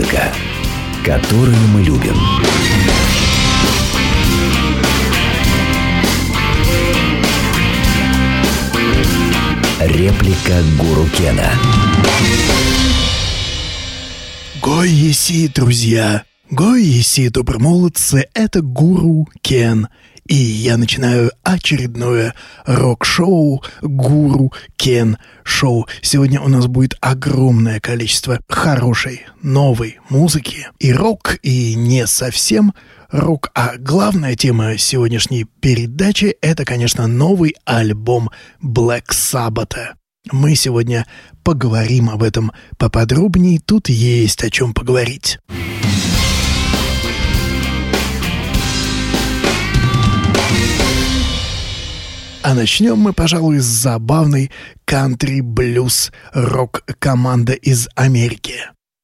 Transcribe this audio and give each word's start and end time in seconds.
музыка, 0.00 0.32
которую 1.04 1.56
мы 1.68 1.82
любим. 1.82 2.16
Реплика 9.80 10.62
Гуру 10.78 11.06
Кена. 11.16 11.52
Гой 14.62 14.90
еси, 14.90 15.48
друзья! 15.48 16.24
Гой 16.50 16.82
еси, 16.82 17.28
добромолодцы! 17.28 18.28
Это 18.34 18.60
Гуру 18.62 19.28
Кен— 19.42 19.88
и 20.26 20.34
я 20.34 20.76
начинаю 20.76 21.32
очередное 21.42 22.34
рок-шоу 22.64 23.62
«Гуру 23.82 24.52
Кен 24.76 25.18
Шоу». 25.42 25.86
Сегодня 26.02 26.40
у 26.40 26.48
нас 26.48 26.66
будет 26.66 26.96
огромное 27.00 27.80
количество 27.80 28.40
хорошей, 28.48 29.26
новой 29.42 29.98
музыки. 30.08 30.68
И 30.78 30.92
рок, 30.92 31.38
и 31.42 31.74
не 31.74 32.06
совсем 32.06 32.72
рок. 33.10 33.50
А 33.54 33.76
главная 33.76 34.36
тема 34.36 34.78
сегодняшней 34.78 35.44
передачи— 35.44 36.36
это, 36.40 36.64
конечно, 36.64 37.06
новый 37.06 37.56
альбом 37.64 38.30
Black 38.62 39.06
Sabbath. 39.10 39.94
Мы 40.32 40.54
сегодня 40.54 41.06
поговорим 41.42 42.10
об 42.10 42.22
этом 42.22 42.52
поподробнее. 42.78 43.58
Тут 43.58 43.88
есть 43.88 44.44
о 44.44 44.50
чем 44.50 44.74
поговорить. 44.74 45.38
А 52.42 52.54
начнем 52.54 52.96
мы, 52.96 53.12
пожалуй, 53.12 53.58
с 53.58 53.66
забавной 53.66 54.50
кантри-блюз-рок-команды 54.86 57.52
из 57.54 57.86
Америки. 57.94 58.54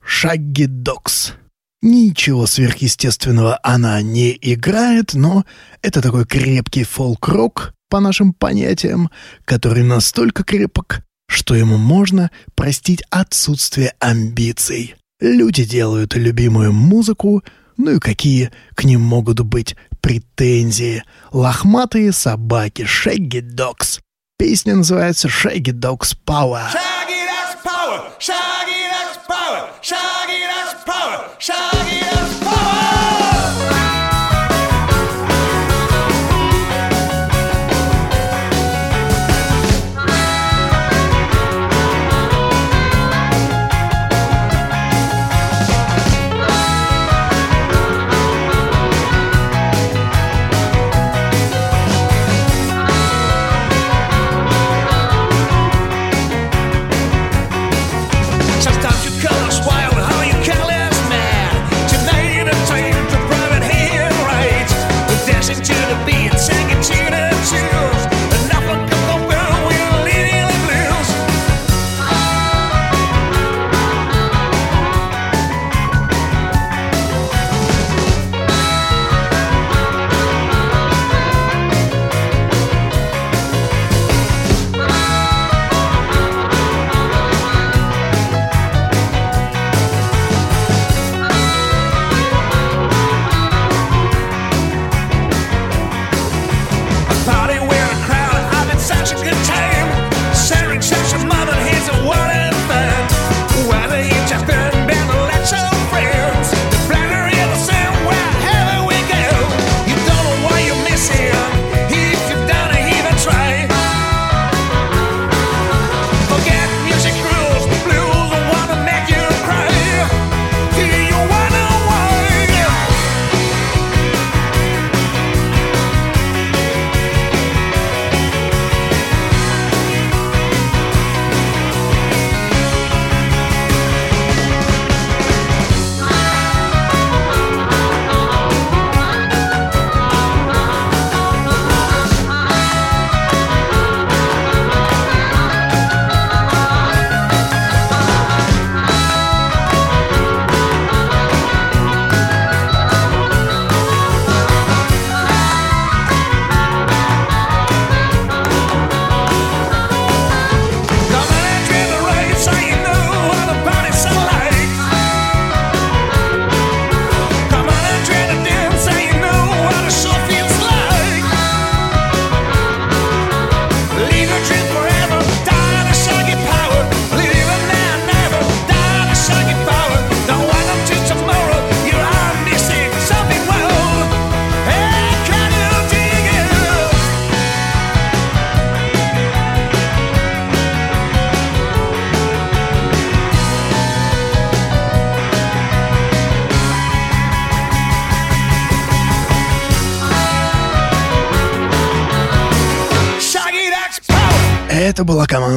Шагги 0.02 0.64
Докс. 0.64 1.34
Ничего 1.82 2.46
сверхъестественного 2.46 3.60
она 3.62 4.00
не 4.00 4.38
играет, 4.40 5.12
но 5.12 5.44
это 5.82 6.00
такой 6.00 6.24
крепкий 6.24 6.84
фолк-рок, 6.84 7.74
по 7.90 8.00
нашим 8.00 8.32
понятиям, 8.32 9.10
который 9.44 9.82
настолько 9.82 10.42
крепок, 10.42 11.02
что 11.28 11.54
ему 11.54 11.76
можно 11.76 12.30
простить 12.54 13.02
отсутствие 13.10 13.92
амбиций. 14.00 14.94
Люди 15.20 15.64
делают 15.64 16.14
любимую 16.14 16.72
музыку, 16.72 17.44
ну 17.76 17.92
и 17.92 17.98
какие 17.98 18.50
к 18.74 18.84
ним 18.84 19.00
могут 19.00 19.40
быть 19.40 19.76
претензии. 20.00 21.02
Лохматые 21.32 22.12
собаки, 22.12 22.82
Shaggy 22.82 23.40
Dogs. 23.40 24.00
Песня 24.38 24.76
называется 24.76 25.28
Shaggy 25.28 25.72
Dogs 25.72 26.14
Power. 26.26 26.66
Shaggy 26.72 27.26
Dogs 27.26 27.62
Power, 27.64 28.12
Shaggy 28.18 28.86
Dogs 28.90 29.18
Power, 29.26 29.68
Shaggy 29.82 30.42
Dogs 30.46 30.84
Power, 30.84 31.30
Shaggy 31.38 32.00
Dogs 32.00 32.44
Power. 32.44 32.65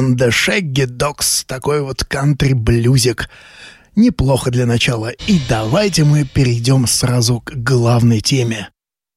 команда 0.00 0.28
Shaggy 0.28 0.86
Dogs, 0.86 1.44
такой 1.46 1.82
вот 1.82 2.04
кантри-блюзик. 2.04 3.28
Неплохо 3.96 4.50
для 4.50 4.66
начала. 4.66 5.10
И 5.26 5.40
давайте 5.48 6.04
мы 6.04 6.24
перейдем 6.24 6.86
сразу 6.86 7.40
к 7.40 7.52
главной 7.54 8.20
теме. 8.20 8.70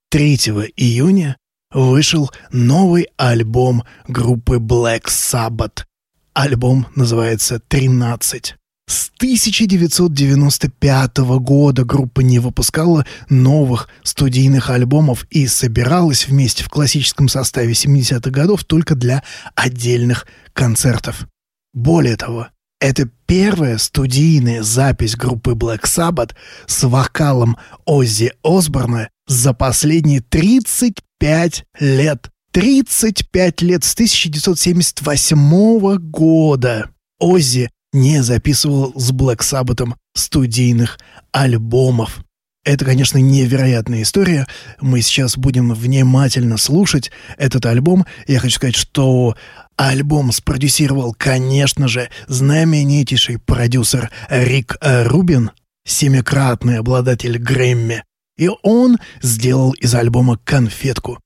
3 0.10 0.36
июня 0.76 1.38
вышел 1.72 2.32
новый 2.52 3.08
альбом 3.18 3.84
группы 4.08 4.58
Black 4.58 5.06
Sabbath. 5.06 5.86
Альбом 6.34 6.88
называется 6.96 7.62
«13». 7.70 8.56
С 8.94 9.10
1995 9.18 11.18
года 11.40 11.84
группа 11.84 12.22
не 12.22 12.38
выпускала 12.38 13.08
новых 13.28 13.90
студийных 14.04 14.70
альбомов 14.70 15.26
и 15.32 15.48
собиралась 15.48 16.28
вместе 16.28 16.64
в 16.64 16.70
классическом 16.70 17.28
составе 17.28 17.74
70-х 17.74 18.30
годов 18.30 18.66
только 18.66 18.94
для 18.94 19.24
отдельных 19.56 20.28
концертов. 20.54 21.26
Более 21.74 22.18
того, 22.18 22.50
Это 22.80 23.10
первая 23.26 23.80
студийная 23.80 24.62
запись 24.62 25.16
группы 25.16 25.54
Black 25.54 25.86
Sabbath 25.86 26.36
с 26.68 26.84
вокалом 26.84 27.58
Оззи 27.86 28.34
Осборна 28.44 29.10
за 29.26 29.54
последние 29.54 30.22
35 30.22 31.66
лет. 31.80 32.30
35 32.52 33.62
лет 33.64 33.84
с 33.84 33.96
1978 33.96 35.98
года. 35.98 36.92
Оззи 37.20 37.72
не 37.94 38.22
записывал 38.22 38.92
с 38.96 39.12
Black 39.12 39.40
Sabbath 39.40 39.94
студийных 40.16 41.00
альбомов. 41.32 42.24
Это, 42.66 42.86
конечно, 42.86 43.18
невероятная 43.18 44.04
история. 44.04 44.48
Мы 44.80 45.02
сейчас 45.02 45.38
будем 45.38 45.74
внимательно 45.74 46.58
слушать 46.58 47.12
этот 47.38 47.66
альбом. 47.66 48.06
Я 48.26 48.40
хочу 48.40 48.56
сказать, 48.56 48.76
что 48.76 49.36
альбом 49.76 50.32
спродюсировал, 50.32 51.14
конечно 51.18 51.88
же, 51.88 52.10
знаменитейший 52.28 53.38
продюсер 53.38 54.12
Рик 54.30 54.78
Рубин, 54.82 55.52
семикратный 55.86 56.80
обладатель 56.80 57.38
Грэмми. 57.38 58.04
И 58.38 58.50
он 58.64 58.98
сделал 59.22 59.74
из 59.74 59.94
альбома 59.94 60.40
конфетку. 60.44 61.20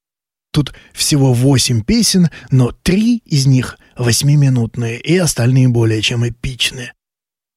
Тут 0.51 0.73
всего 0.93 1.33
восемь 1.33 1.83
песен, 1.83 2.29
но 2.49 2.71
три 2.71 3.21
из 3.25 3.45
них 3.45 3.77
восьмиминутные, 3.95 4.99
и 4.99 5.17
остальные 5.17 5.69
более 5.69 6.01
чем 6.01 6.27
эпичные. 6.27 6.93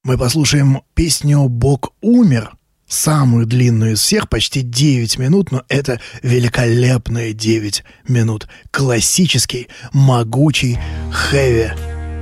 Мы 0.02 0.16
послушаем 0.16 0.82
песню 0.94 1.48
«Бог 1.48 1.92
умер», 2.00 2.52
самую 2.90 3.46
длинную 3.46 3.92
из 3.92 4.00
всех, 4.00 4.28
почти 4.28 4.62
9 4.62 5.19
минут, 5.19 5.52
но 5.52 5.62
это 5.69 6.00
великолепные 6.22 7.32
9 7.32 7.84
минут. 8.08 8.48
Классический, 8.70 9.69
могучий 9.92 10.78
хэви. 11.12 11.70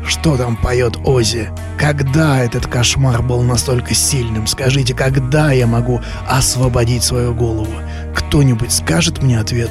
Что 0.06 0.36
там 0.36 0.56
поет 0.56 0.96
Ози? 1.04 1.50
Когда 1.78 2.42
этот 2.42 2.66
кошмар 2.66 3.22
был 3.22 3.42
настолько 3.42 3.94
сильным? 3.94 4.46
Скажите, 4.46 4.94
когда 4.94 5.52
я 5.52 5.66
могу 5.66 6.00
освободить 6.26 7.02
свою 7.02 7.34
голову? 7.34 7.74
Кто-нибудь 8.14 8.72
скажет 8.72 9.22
мне 9.22 9.38
ответ? 9.38 9.70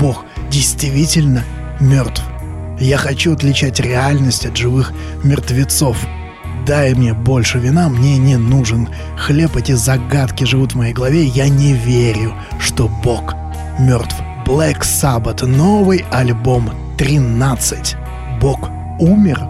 Бог 0.00 0.24
действительно 0.50 1.44
мертв. 1.80 2.22
Я 2.80 2.96
хочу 2.96 3.32
отличать 3.32 3.80
реальность 3.80 4.46
от 4.46 4.56
живых 4.56 4.92
мертвецов. 5.24 5.96
Дай 6.66 6.94
мне 6.94 7.14
больше 7.14 7.58
вина, 7.58 7.88
мне 7.88 8.18
не 8.18 8.36
нужен 8.36 8.88
хлеб. 9.16 9.56
Эти 9.56 9.72
загадки 9.72 10.44
живут 10.44 10.72
в 10.72 10.76
моей 10.76 10.92
голове. 10.92 11.24
Я 11.24 11.48
не 11.48 11.72
верю, 11.72 12.34
что 12.60 12.88
Бог 13.02 13.34
мертв. 13.78 14.16
Black 14.46 14.80
Sabbath, 14.80 15.44
новый 15.44 16.04
альбом 16.10 16.70
13. 16.98 17.96
Бог 18.40 18.70
умер. 18.98 19.40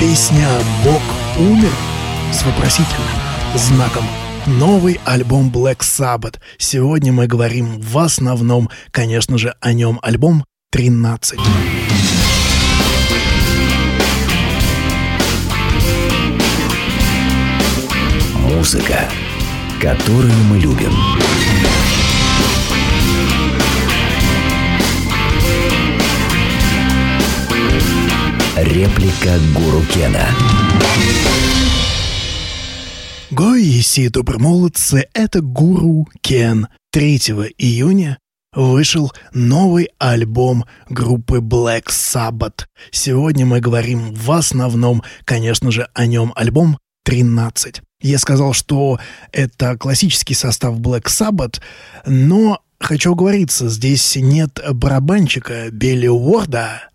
Песня 0.00 0.48
«Бог 0.82 1.02
умер» 1.38 1.70
с 2.32 2.42
вопросительным 2.42 3.06
знаком. 3.54 4.04
Новый 4.46 4.98
альбом 5.04 5.50
Black 5.50 5.80
Sabbath. 5.80 6.36
Сегодня 6.56 7.12
мы 7.12 7.26
говорим 7.26 7.78
в 7.78 7.98
основном, 7.98 8.70
конечно 8.90 9.36
же, 9.36 9.54
о 9.60 9.74
нем. 9.74 10.00
Альбом 10.02 10.44
13. 10.72 11.38
Музыка, 18.36 19.06
которую 19.82 20.32
мы 20.48 20.58
любим. 20.58 20.92
Реплика 28.62 29.38
Гуру 29.54 29.82
Кена. 29.86 30.28
Гоиси 33.30 34.08
добромолодцы— 34.08 35.08
это 35.14 35.40
Гуру 35.40 36.06
Кен. 36.20 36.68
3 36.92 37.16
июня 37.56 38.18
вышел 38.52 39.12
новый 39.32 39.88
альбом 39.98 40.66
группы 40.90 41.38
Black 41.38 41.86
Sabbath. 41.86 42.66
Сегодня 42.90 43.46
мы 43.46 43.60
говорим 43.60 44.12
в 44.12 44.30
основном, 44.30 45.02
конечно 45.24 45.70
же, 45.70 45.88
о 45.94 46.04
нем. 46.04 46.32
Альбом 46.36 46.78
13. 47.04 47.80
Я 48.02 48.18
сказал, 48.18 48.52
что 48.52 48.98
это 49.32 49.78
классический 49.78 50.34
состав 50.34 50.78
Black 50.78 51.04
Sabbath, 51.04 51.62
но 52.04 52.60
хочу 52.78 53.12
оговориться, 53.12 53.70
здесь 53.70 54.16
нет 54.16 54.60
барабанщика 54.72 55.70
Билли 55.70 56.08
Уорда. 56.08 56.89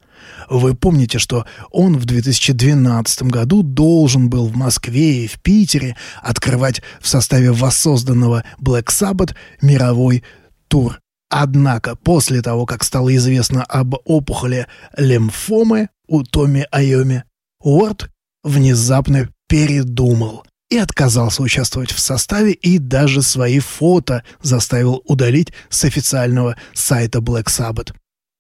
Вы 0.49 0.75
помните, 0.75 1.19
что 1.19 1.45
он 1.71 1.97
в 1.97 2.05
2012 2.05 3.23
году 3.23 3.63
должен 3.63 4.29
был 4.29 4.47
в 4.47 4.55
Москве 4.55 5.25
и 5.25 5.27
в 5.27 5.41
Питере 5.41 5.95
открывать 6.21 6.81
в 6.99 7.07
составе 7.07 7.51
воссозданного 7.51 8.43
Black 8.59 8.87
Sabbath 8.87 9.35
мировой 9.61 10.23
тур. 10.67 10.99
Однако 11.29 11.95
после 11.95 12.41
того, 12.41 12.65
как 12.65 12.83
стало 12.83 13.15
известно 13.15 13.63
об 13.63 13.95
опухоли 14.05 14.67
лимфомы 14.95 15.89
у 16.07 16.23
Томми 16.23 16.67
Айоми, 16.71 17.23
Уорд 17.61 18.09
внезапно 18.43 19.29
передумал 19.47 20.45
и 20.69 20.77
отказался 20.77 21.41
участвовать 21.41 21.91
в 21.91 21.99
составе 21.99 22.51
и 22.51 22.79
даже 22.79 23.21
свои 23.21 23.59
фото 23.59 24.23
заставил 24.41 25.01
удалить 25.05 25.53
с 25.69 25.83
официального 25.83 26.55
сайта 26.73 27.19
Black 27.19 27.45
Sabbath. 27.45 27.93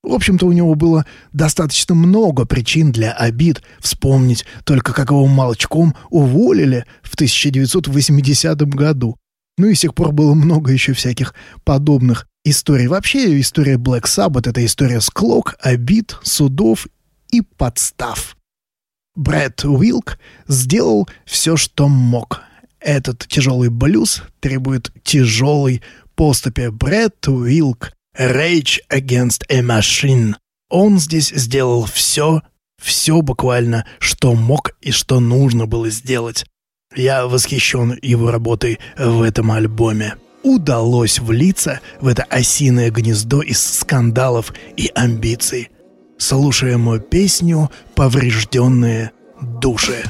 В 0.05 0.13
общем-то, 0.13 0.45
у 0.45 0.51
него 0.51 0.75
было 0.75 1.05
достаточно 1.33 1.95
много 1.95 2.45
причин 2.45 2.91
для 2.91 3.11
обид. 3.11 3.63
Вспомнить 3.79 4.45
только, 4.63 4.93
как 4.93 5.09
его 5.09 5.25
молчком 5.25 5.95
уволили 6.11 6.85
в 7.01 7.15
1980 7.15 8.61
году. 8.69 9.17
Ну 9.57 9.67
и 9.67 9.73
с 9.73 9.79
тех 9.79 9.95
пор 9.95 10.11
было 10.11 10.35
много 10.35 10.71
еще 10.71 10.93
всяких 10.93 11.33
подобных 11.63 12.27
историй. 12.43 12.87
Вообще, 12.87 13.39
история 13.39 13.77
Black 13.77 14.03
Sabbath— 14.03 14.47
это 14.49 14.63
история 14.63 15.01
склок, 15.01 15.55
обид, 15.59 16.15
судов 16.21 16.87
и 17.31 17.41
подстав. 17.41 18.37
Брэд 19.15 19.65
Уилк 19.65 20.19
сделал 20.47 21.09
все, 21.25 21.57
что 21.57 21.87
мог. 21.87 22.41
Этот 22.79 23.25
тяжелый 23.27 23.69
блюз 23.69 24.21
требует 24.39 24.91
тяжелой 25.03 25.81
поступи. 26.15 26.67
Брэд 26.67 27.27
Уилк 27.27 27.93
Rage 28.17 28.79
Against 28.89 29.43
a 29.49 29.59
Machine. 29.61 30.35
Он 30.69 30.99
здесь 30.99 31.29
сделал 31.29 31.85
все, 31.85 32.41
все 32.81 33.21
буквально, 33.21 33.85
что 33.99 34.33
мог 34.33 34.71
и 34.81 34.91
что 34.91 35.19
нужно 35.19 35.65
было 35.65 35.89
сделать. 35.89 36.45
Я 36.95 37.27
восхищен 37.27 37.97
его 38.01 38.31
работой 38.31 38.79
в 38.97 39.21
этом 39.21 39.51
альбоме. 39.51 40.15
Удалось 40.43 41.19
влиться 41.19 41.81
в 41.99 42.07
это 42.07 42.23
осиное 42.23 42.89
гнездо 42.89 43.41
из 43.41 43.61
скандалов 43.61 44.53
и 44.77 44.91
амбиций. 44.95 45.69
Слушаем 46.17 47.01
песню 47.01 47.69
«Поврежденные 47.95 49.11
души». 49.41 50.03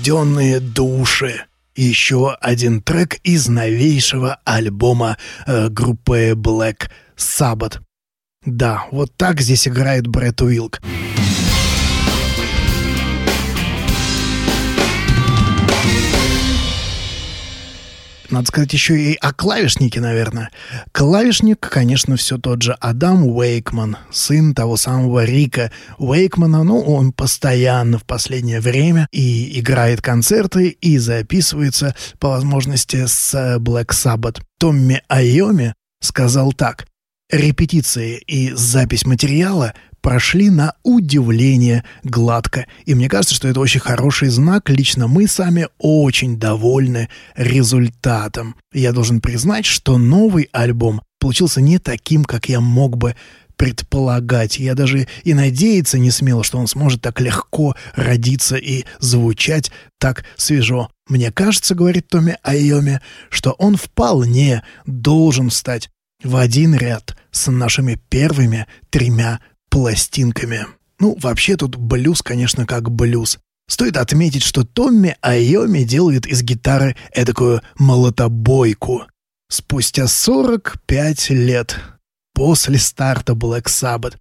Рожденные 0.00 0.60
души. 0.60 1.44
Еще 1.76 2.34
один 2.40 2.80
трек 2.80 3.16
из 3.22 3.48
новейшего 3.48 4.38
альбома 4.46 5.18
э, 5.46 5.68
группы 5.68 6.30
Black 6.30 6.88
Sabbath. 7.18 7.80
Да, 8.46 8.86
вот 8.92 9.14
так 9.18 9.42
здесь 9.42 9.68
играет 9.68 10.06
Брэд 10.06 10.40
Уилк. 10.40 10.80
Надо 18.30 18.46
сказать 18.46 18.72
еще 18.72 18.96
и 18.96 19.16
о 19.16 19.32
клавишнике, 19.32 20.00
наверное. 20.00 20.50
Клавишник, 20.92 21.58
конечно, 21.58 22.16
все 22.16 22.38
тот 22.38 22.62
же 22.62 22.76
Адам 22.80 23.26
Уэйкман, 23.26 23.96
сын 24.12 24.54
того 24.54 24.76
самого 24.76 25.24
Рика 25.24 25.72
Уэйкмана. 25.98 26.62
Ну, 26.62 26.80
он 26.80 27.12
постоянно 27.12 27.98
в 27.98 28.04
последнее 28.04 28.60
время 28.60 29.08
и 29.10 29.58
играет 29.58 30.00
концерты, 30.00 30.68
и 30.68 30.98
записывается, 30.98 31.96
по 32.20 32.28
возможности, 32.28 33.06
с 33.06 33.34
Black 33.58 33.88
Sabbath. 33.88 34.40
Томми 34.58 35.02
Айоми 35.08 35.74
сказал 36.00 36.52
так. 36.52 36.86
Репетиции 37.32 38.22
и 38.26 38.52
запись 38.52 39.06
материала 39.06 39.74
прошли 40.00 40.50
на 40.50 40.74
удивление 40.82 41.84
гладко. 42.02 42.66
И 42.84 42.94
мне 42.94 43.08
кажется, 43.08 43.34
что 43.34 43.48
это 43.48 43.60
очень 43.60 43.80
хороший 43.80 44.28
знак. 44.28 44.68
Лично 44.70 45.08
мы 45.08 45.26
сами 45.26 45.68
очень 45.78 46.38
довольны 46.38 47.08
результатом. 47.36 48.56
Я 48.72 48.92
должен 48.92 49.20
признать, 49.20 49.66
что 49.66 49.98
новый 49.98 50.48
альбом 50.52 51.02
получился 51.18 51.60
не 51.60 51.78
таким, 51.78 52.24
как 52.24 52.48
я 52.48 52.60
мог 52.60 52.96
бы 52.96 53.14
предполагать. 53.56 54.58
Я 54.58 54.74
даже 54.74 55.06
и 55.22 55.34
надеяться 55.34 55.98
не 55.98 56.10
смел, 56.10 56.42
что 56.42 56.58
он 56.58 56.66
сможет 56.66 57.02
так 57.02 57.20
легко 57.20 57.76
родиться 57.94 58.56
и 58.56 58.84
звучать 59.00 59.70
так 59.98 60.24
свежо. 60.36 60.88
Мне 61.08 61.30
кажется, 61.30 61.74
говорит 61.74 62.08
Томми 62.08 62.38
Айоми, 62.42 63.02
что 63.28 63.50
он 63.52 63.76
вполне 63.76 64.62
должен 64.86 65.50
стать 65.50 65.90
в 66.24 66.36
один 66.36 66.74
ряд 66.74 67.16
с 67.32 67.50
нашими 67.50 67.98
первыми 68.08 68.66
тремя 68.88 69.40
пластинками. 69.70 70.66
Ну, 70.98 71.16
вообще 71.20 71.56
тут 71.56 71.76
блюз, 71.76 72.22
конечно, 72.22 72.66
как 72.66 72.90
блюз. 72.90 73.38
Стоит 73.68 73.96
отметить, 73.96 74.42
что 74.42 74.64
Томми 74.64 75.16
Айоми 75.22 75.84
делает 75.84 76.26
из 76.26 76.42
гитары 76.42 76.96
эдакую 77.12 77.62
молотобойку. 77.78 79.04
Спустя 79.48 80.06
45 80.06 81.30
лет 81.30 81.78
после 82.34 82.78
старта 82.78 83.32
Black 83.32 83.64
Sabbath. 83.66 84.16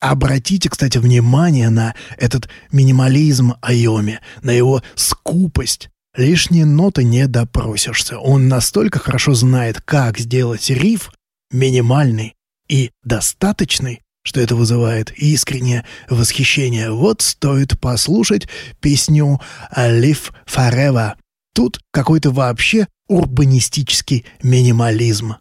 Обратите, 0.00 0.68
кстати, 0.68 0.98
внимание 0.98 1.70
на 1.70 1.94
этот 2.16 2.48
минимализм 2.72 3.54
Айоми, 3.62 4.20
на 4.42 4.50
его 4.50 4.82
скупость. 4.94 5.90
Лишние 6.16 6.64
ноты 6.64 7.04
не 7.04 7.26
допросишься. 7.26 8.18
Он 8.18 8.48
настолько 8.48 8.98
хорошо 8.98 9.34
знает, 9.34 9.80
как 9.80 10.18
сделать 10.18 10.70
риф 10.70 11.10
минимальный 11.50 12.34
и 12.68 12.90
достаточный, 13.02 14.02
что 14.24 14.40
это 14.40 14.56
вызывает 14.56 15.12
искреннее 15.12 15.84
восхищение. 16.08 16.90
Вот 16.90 17.22
стоит 17.22 17.78
послушать 17.78 18.48
песню 18.80 19.40
«Live 19.76 20.32
Forever». 20.46 21.12
Тут 21.54 21.78
какой-то 21.92 22.30
вообще 22.30 22.88
урбанистический 23.06 24.24
минимализм. 24.42 25.36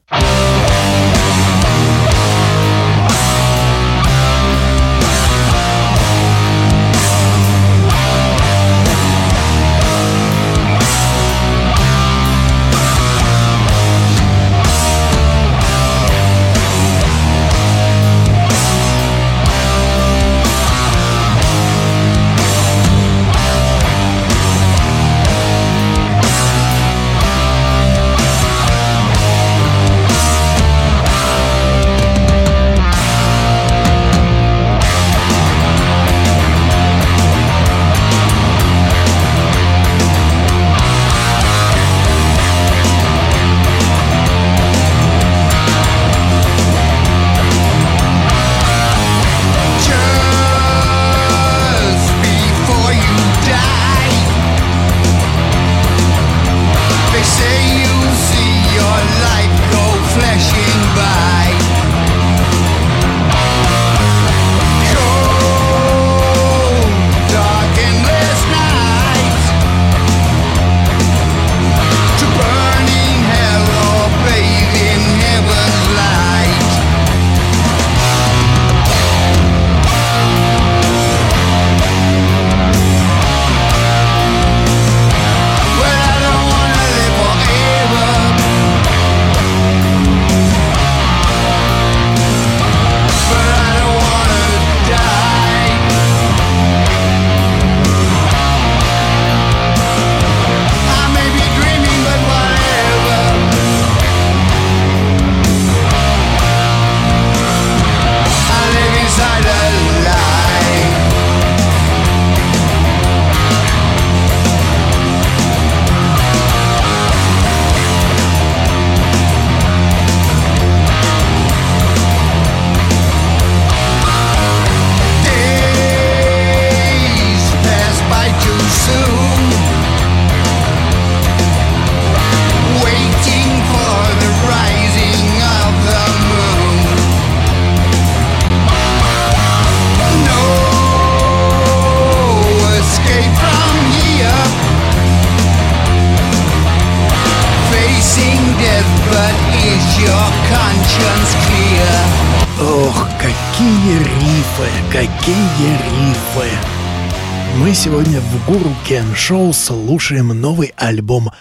Сегодня 157.73 158.19
в 158.21 158.45
Гуру 158.45 158.75
Кен 158.85 159.15
Шоу 159.15 159.51
слушаем 159.51 160.27
новый 160.27 160.73
альбом 160.77 161.31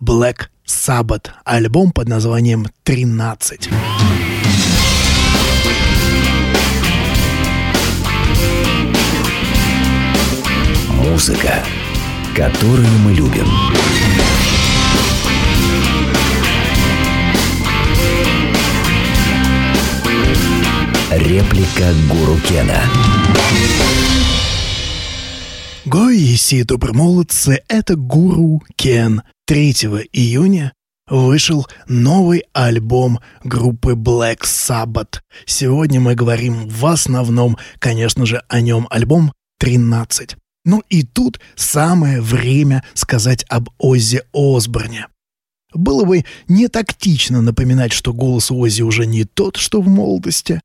Black 0.00 0.48
Sabbath. 0.66 1.30
Альбом 1.44 1.90
под 1.90 2.08
названием 2.08 2.66
«13». 2.84 3.68
Музыка, 10.92 11.64
которую 12.36 12.88
мы 13.04 13.12
любим. 13.14 13.48
Реплика 21.10 21.92
Гуру 22.08 22.38
Кена. 22.48 22.80
Гой 25.88 26.18
и 26.18 26.66
молодцы— 26.92 27.62
это 27.68 27.96
Гуру 27.96 28.62
Кен. 28.76 29.22
3 29.46 29.72
июня 30.12 30.74
вышел 31.08 31.66
новый 31.86 32.44
альбом 32.52 33.20
группы 33.42 33.92
Black 33.92 34.40
Sabbath. 34.42 35.20
Сегодня 35.46 35.98
мы 35.98 36.14
говорим 36.14 36.68
в 36.68 36.84
основном, 36.84 37.56
конечно 37.78 38.26
же, 38.26 38.42
о 38.48 38.60
нем 38.60 38.86
альбом 38.90 39.32
13. 39.60 40.36
Ну 40.66 40.82
и 40.90 41.04
тут 41.04 41.40
самое 41.56 42.20
время 42.20 42.84
сказать 42.92 43.46
об 43.48 43.70
Оззи 43.78 44.24
Осборне. 44.34 45.06
Было 45.72 46.04
бы 46.04 46.26
не 46.48 46.68
тактично 46.68 47.40
напоминать, 47.40 47.94
что 47.94 48.12
голос 48.12 48.50
Оззи 48.50 48.82
уже 48.82 49.06
не 49.06 49.24
тот, 49.24 49.56
что 49.56 49.80
в 49.80 49.88
молодости. 49.88 50.60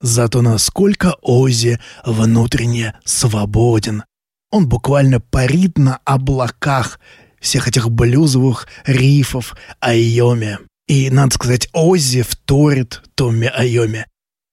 Зато 0.00 0.40
насколько 0.40 1.16
Оззи 1.20 1.80
внутренне 2.06 2.94
свободен. 3.04 4.04
Он 4.50 4.68
буквально 4.68 5.20
парит 5.20 5.78
на 5.78 6.00
облаках 6.04 7.00
всех 7.40 7.68
этих 7.68 7.90
блюзовых 7.90 8.66
рифов 8.86 9.56
Айоме. 9.80 10.58
И, 10.86 11.10
надо 11.10 11.34
сказать, 11.34 11.68
Оззи 11.72 12.22
вторит 12.22 13.02
Томми 13.14 13.46
Айоме. 13.46 14.06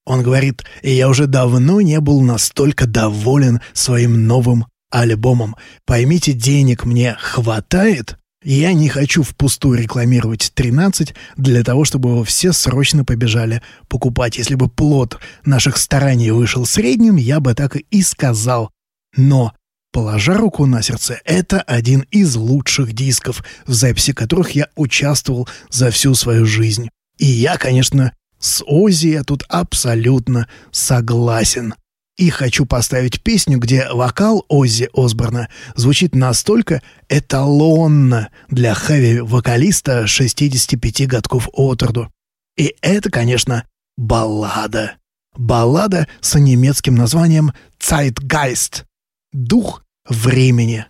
Он 0.05 0.21
говорит, 0.21 0.63
я 0.84 1.10
уже 1.10 1.27
давно 1.27 1.81
не 1.81 1.99
был 1.99 2.21
настолько 2.21 2.86
доволен 2.86 3.62
своим 3.73 4.27
новым 4.27 4.65
альбомом. 4.91 5.55
Поймите, 5.86 6.34
денег 6.34 6.86
мне 6.86 7.15
хватает, 7.19 8.17
я 8.43 8.73
не 8.73 8.89
хочу 8.89 9.23
впустую 9.23 9.79
рекламировать 9.79 10.51
13 10.53 11.15
для 11.36 11.63
того, 11.63 11.84
чтобы 11.84 12.10
его 12.10 12.23
все 12.23 12.53
срочно 12.53 13.03
побежали 13.03 13.63
покупать. 13.88 14.38
Если 14.38 14.53
бы 14.53 14.69
плод 14.69 15.17
наших 15.43 15.77
стараний 15.77 16.29
вышел 16.29 16.67
средним, 16.67 17.15
я 17.15 17.39
бы 17.39 17.55
так 17.55 17.75
и 17.75 18.01
сказал. 18.03 18.69
Но, 19.17 19.53
положа 19.95 20.34
руку 20.34 20.65
на 20.65 20.81
сердце, 20.81 21.21
это 21.23 21.62
один 21.62 22.01
из 22.12 22.36
лучших 22.36 22.91
дисков, 22.91 23.45
в 23.65 23.71
записи 23.71 24.12
которых 24.12 24.51
я 24.51 24.67
участвовал 24.75 25.47
за 25.69 25.89
всю 25.89 26.15
свою 26.15 26.45
жизнь. 26.45 26.89
И 27.17 27.25
я, 27.25 27.55
конечно, 27.58 28.12
с 28.38 28.62
Ози 28.67 29.08
я 29.08 29.23
тут 29.23 29.45
абсолютно 29.47 30.49
согласен. 30.73 31.75
И 32.17 32.29
хочу 32.29 32.65
поставить 32.65 33.23
песню, 33.23 33.58
где 33.58 33.88
вокал 33.89 34.43
Оззи 34.49 34.89
Осборна 34.93 35.47
звучит 35.77 36.13
настолько 36.13 36.81
эталонно 37.08 38.31
для 38.49 38.73
хэви-вокалиста 38.73 40.08
65 40.08 41.08
годков 41.08 41.47
от 41.53 41.81
роду. 41.84 42.12
И 42.58 42.75
это, 42.81 43.10
конечно, 43.10 43.63
баллада. 43.95 44.97
Баллада 45.38 46.10
с 46.19 46.38
немецким 46.38 46.95
названием 46.95 47.53
«Zeitgeist»— 47.79 48.84
«Дух 49.31 49.85
времени». 50.08 50.86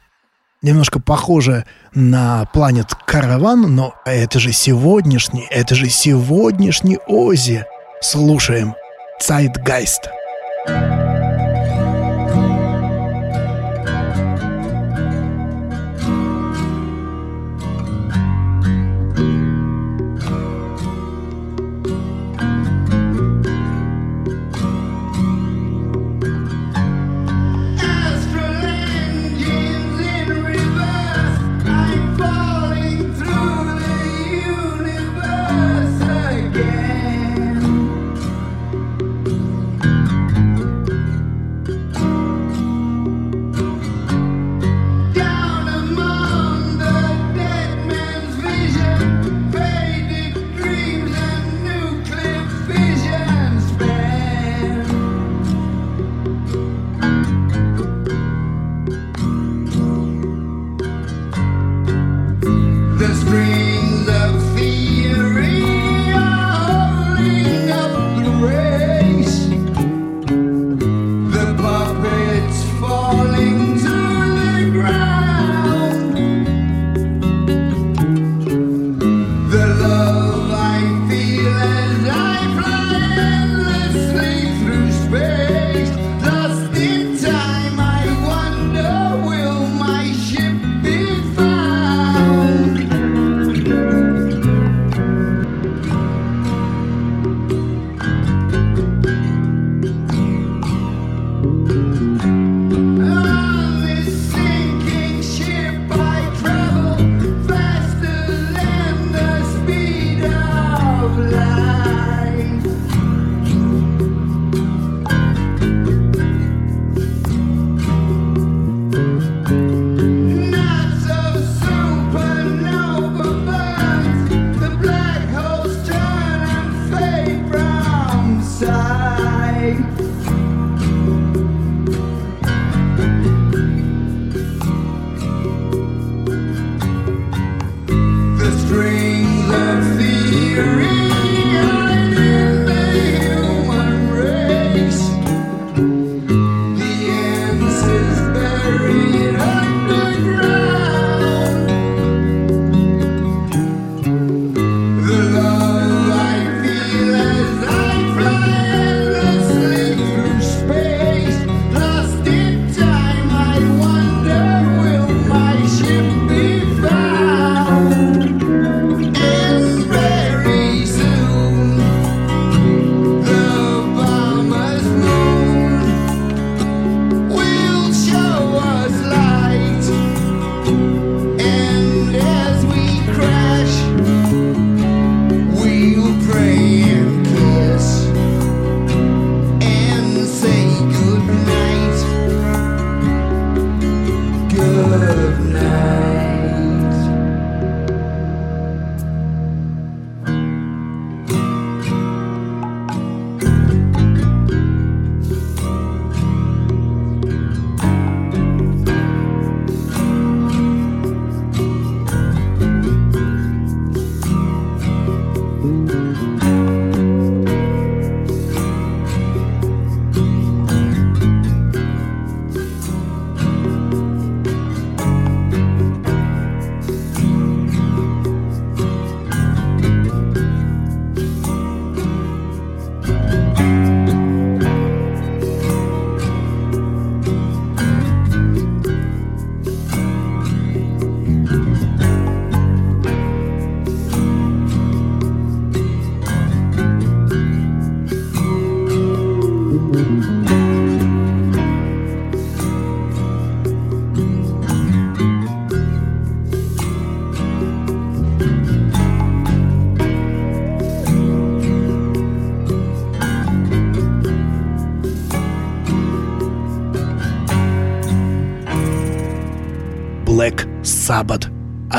Немножко 0.62 1.00
похоже 1.00 1.66
на 1.94 2.48
Planet 2.54 2.90
Caravan, 3.08 3.68
но 3.68 3.94
это 4.04 4.40
же 4.40 4.52
сегодняшний, 4.52 5.46
это 5.52 5.76
же 5.76 5.90
сегодняшний 5.90 6.98
Оззи. 7.08 7.66
Слушаем 8.02 8.74
«Zeitgeist». 9.22 10.10
Thank 10.68 11.00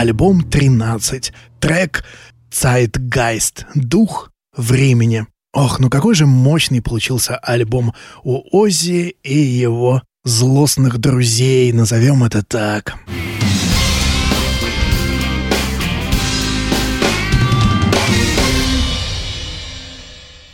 Альбом 0.07 0.41
13. 0.41 1.33
Трек 1.59 2.05
Zeitgeist. 2.53 3.65
Дух 3.75 4.31
времени. 4.57 5.27
Ох, 5.53 5.81
ну 5.81 5.91
какой 5.91 6.15
же 6.15 6.27
мощный 6.27 6.81
получился 6.81 7.37
альбом 7.39 7.93
у 8.23 8.41
Оззи 8.57 9.17
и 9.25 9.37
его 9.37 10.03
злостных 10.23 10.99
друзей, 10.99 11.73
назовем 11.73 12.23
это 12.23 12.45
так. 12.45 12.95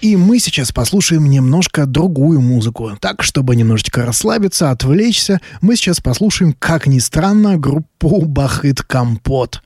И 0.02 0.16
мы 0.16 0.40
сейчас 0.40 0.72
послушаем 0.72 1.30
немножко 1.30 1.86
другую 1.86 2.40
музыку. 2.40 2.90
Так, 3.00 3.22
чтобы 3.22 3.54
немножечко 3.54 4.04
расслабиться, 4.04 4.72
отвлечься, 4.72 5.40
мы 5.60 5.76
сейчас 5.76 6.00
послушаем, 6.00 6.54
как 6.58 6.88
ни 6.88 6.98
странно, 6.98 7.56
группу 7.56 8.24
Бахыт 8.24 8.82
Компот. 8.82 9.62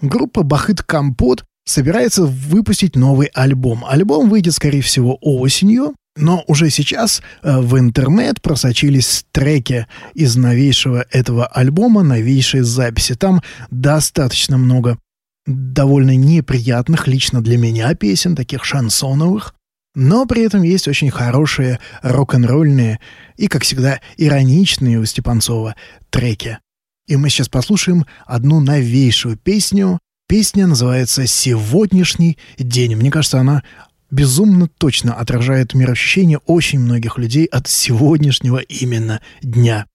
Группа 0.00 0.44
Бахыт 0.44 0.82
Компот 0.82 1.44
собирается 1.64 2.26
выпустить 2.26 2.94
новый 2.94 3.26
альбом. 3.34 3.84
Альбом 3.84 4.30
выйдет, 4.30 4.54
скорее 4.54 4.82
всего, 4.82 5.18
осенью, 5.20 5.96
но 6.16 6.44
уже 6.46 6.70
сейчас 6.70 7.20
э, 7.42 7.58
в 7.58 7.76
интернет 7.76 8.40
просочились 8.40 9.24
треки 9.32 9.88
из 10.14 10.36
новейшего 10.36 11.06
этого 11.10 11.46
альбома, 11.46 12.04
новейшие 12.04 12.62
записи. 12.62 13.16
Там 13.16 13.42
достаточно 13.72 14.58
много 14.58 14.96
довольно 15.44 16.14
неприятных 16.14 17.08
лично 17.08 17.42
для 17.42 17.58
меня 17.58 17.92
песен, 17.96 18.36
таких 18.36 18.64
шансоновых. 18.64 19.54
Но 19.94 20.24
при 20.26 20.42
этом 20.42 20.62
есть 20.62 20.88
очень 20.88 21.10
хорошие 21.10 21.78
рок-н-ролльные 22.02 22.98
и, 23.36 23.46
как 23.46 23.62
всегда, 23.62 24.00
ироничные 24.16 24.98
у 24.98 25.04
Степанцова 25.04 25.76
треки. 26.10 26.58
И 27.06 27.16
мы 27.16 27.28
сейчас 27.28 27.48
послушаем 27.48 28.06
одну 28.24 28.60
новейшую 28.60 29.36
песню. 29.36 29.98
Песня 30.28 30.66
называется 30.66 31.26
«Сегодняшний 31.26 32.38
день». 32.58 32.96
Мне 32.96 33.10
кажется, 33.10 33.40
она 33.40 33.62
безумно 34.10 34.66
точно 34.66 35.14
отражает 35.14 35.74
мироощущение 35.74 36.38
очень 36.46 36.80
многих 36.80 37.18
людей 37.18 37.44
от 37.44 37.68
сегодняшнего 37.68 38.58
именно 38.58 39.20
дня. 39.42 39.86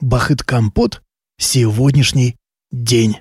Бахыт 0.00 0.44
Компот 0.44 1.02
«Сегодняшний 1.38 2.36
день». 2.70 3.16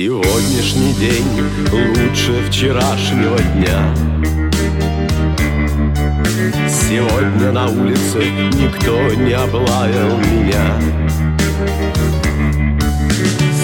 Сегодняшний 0.00 0.92
день 0.92 1.26
лучше 1.72 2.40
вчерашнего 2.48 3.36
дня. 3.36 3.92
Сегодня 6.68 7.50
на 7.50 7.66
улице 7.66 8.30
никто 8.52 8.96
не 9.14 9.32
облаял 9.32 10.18
меня. 10.18 10.78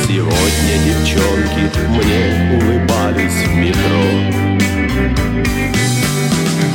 Сегодня 0.09 0.75
девчонки 0.85 1.71
мне 1.91 2.59
улыбались 2.59 3.47
в 3.47 3.55
метро. 3.55 4.05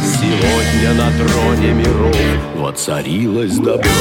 Сегодня 0.05 0.93
на 0.93 1.11
троне 1.17 1.73
миров 1.73 2.15
воцарилось 2.55 3.57
добро 3.57 3.91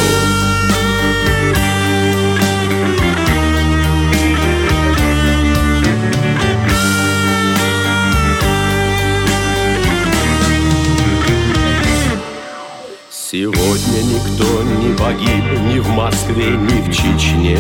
Сегодня 13.31 14.01
никто 14.05 14.63
не 14.63 14.97
погиб 14.97 15.61
ни 15.67 15.81
в 15.81 15.89
Москве, 15.91 16.47
ни 16.47 16.81
в 16.81 16.91
Чечне. 16.91 17.59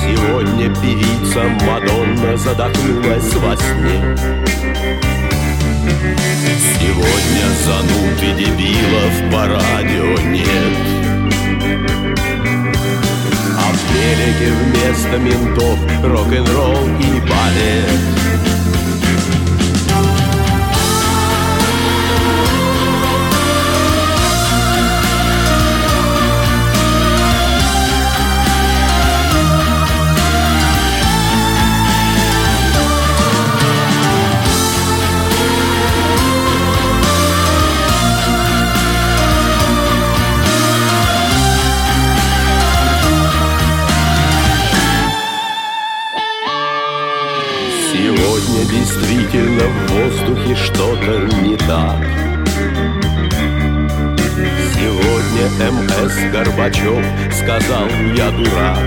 Сегодня 0.00 0.74
певица 0.76 1.42
Мадонна 1.66 2.34
задохнулась 2.38 3.34
во 3.34 3.56
сне. 3.58 4.16
Сегодня 6.80 7.46
зануд 7.66 8.22
и 8.22 8.32
дебилов 8.42 9.14
по 9.30 9.48
радио 9.48 10.18
нет. 10.30 10.74
А 13.58 13.70
в 13.70 13.78
телеке 13.92 14.50
вместо 14.62 15.18
ментов 15.18 15.78
рок-н-ролл 16.02 16.88
и 16.98 17.20
балет. 17.20 18.33
Горбачев 56.64 57.04
сказал 57.30 57.86
«я 58.16 58.30
дурак». 58.30 58.78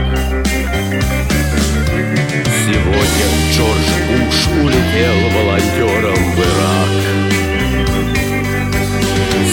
Сегодня 2.65 3.27
Джордж 3.53 3.89
Буш 4.07 4.37
улетел 4.63 5.17
волонтером 5.31 6.21
в 6.31 6.39
Ирак. 6.39 6.91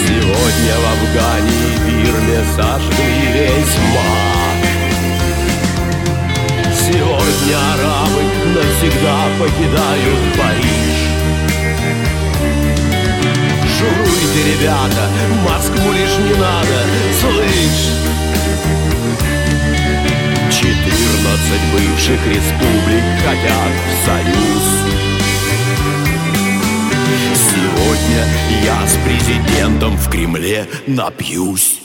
Сегодня 0.06 0.74
в 0.80 0.84
Афгане 0.94 1.58
и 1.66 1.76
Бирме 1.86 2.40
сожгли 2.56 3.14
весь 3.34 3.76
маг. 3.92 4.60
Сегодня 6.74 7.56
арабы 7.74 8.22
навсегда 8.54 9.16
покидают 9.38 10.22
Париж 10.38 11.23
Шуруйте, 14.34 14.52
ребята, 14.52 15.08
Москву 15.44 15.92
лишь 15.92 16.18
не 16.18 16.34
надо, 16.34 16.84
слышь. 17.20 17.90
Четырнадцать 20.50 21.64
бывших 21.72 22.20
республик 22.26 23.04
хотят 23.24 23.72
в 23.90 24.06
союз. 24.06 24.64
Сегодня 27.50 28.26
я 28.64 28.86
с 28.86 28.96
президентом 29.04 29.96
в 29.96 30.10
Кремле 30.10 30.66
напьюсь 30.86 31.83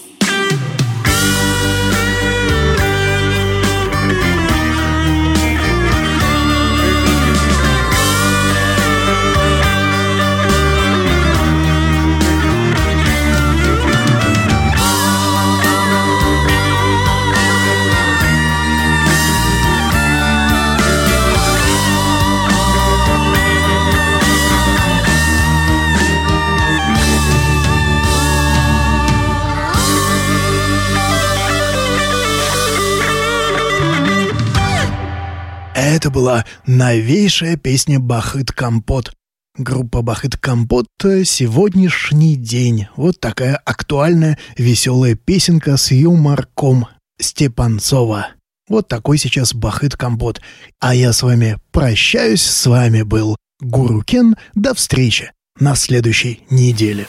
была 36.19 36.43
новейшая 36.67 37.55
песня 37.55 37.97
«Бахыт 37.97 38.51
Компот». 38.51 39.13
Группа 39.57 40.01
«Бахыт 40.01 40.35
Компот» 40.35 40.87
«Сегодняшний 41.01 42.35
день». 42.35 42.87
Вот 42.97 43.21
такая 43.21 43.55
актуальная, 43.55 44.37
веселая 44.57 45.15
песенка 45.15 45.77
с 45.77 45.91
юморком 45.91 46.87
Степанцова. 47.21 48.31
Вот 48.67 48.89
такой 48.89 49.17
сейчас 49.17 49.53
«Бахыт 49.53 49.95
Компот». 49.95 50.41
А 50.81 50.93
я 50.93 51.13
с 51.13 51.23
вами 51.23 51.57
прощаюсь. 51.71 52.41
С 52.41 52.65
вами 52.65 53.03
был 53.03 53.37
Гуру 53.61 54.01
Кен. 54.03 54.35
До 54.55 54.73
встречи 54.73 55.31
на 55.57 55.73
следующей 55.75 56.41
неделе. 56.49 57.07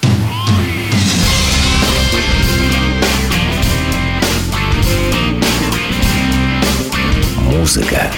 Музыка 7.50 8.12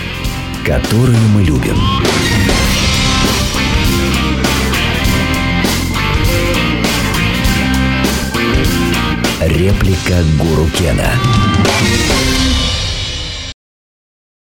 которые 0.64 1.18
мы 1.34 1.42
любим. 1.42 1.76
Реплика 9.40 10.22
Гуру 10.38 10.68
Кена. 10.78 11.10